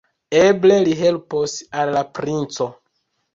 Eble, 0.43 0.77
li 0.87 0.95
helpos 1.01 1.53
al 1.83 1.93
la 1.99 2.03
princo! 2.21 2.69